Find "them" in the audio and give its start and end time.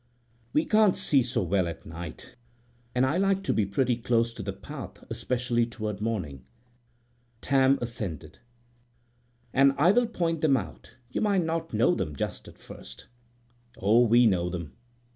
10.41-10.57, 11.93-12.15, 14.49-14.73